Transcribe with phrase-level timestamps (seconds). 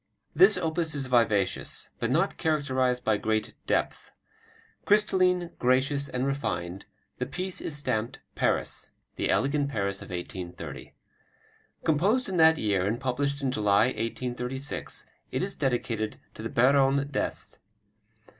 [0.35, 4.11] This opus is vivacious, but not characterized by great depth.
[4.83, 6.87] Crystalline, gracious, and refined,
[7.19, 10.95] the piece is stamped "Paris," the elegant Paris of 1830.
[11.83, 17.07] Composed in that year and published in July, 1836, it is dedicated to the Baronne
[17.11, 17.59] D'Est.